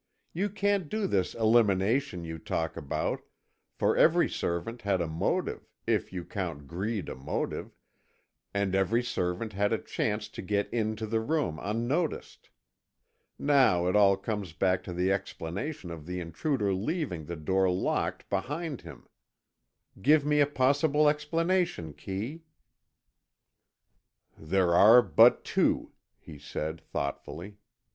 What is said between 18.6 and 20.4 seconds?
him. Give me